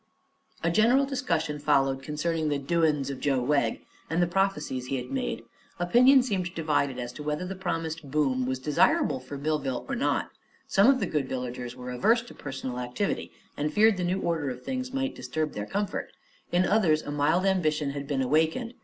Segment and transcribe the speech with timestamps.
[0.63, 5.11] A general discussion followed concerning the "doin's of Joe Wegg" and the prophecies he had
[5.11, 5.43] made.
[5.77, 10.31] Opinion seemed divided as to whether the promised "boom" was desirable for Millville or not.
[10.65, 14.49] Some of the good villagers were averse to personal activity and feared the new order
[14.49, 16.09] of things might disturb their comfort;
[16.51, 18.73] in others a mild ambition had been awakened.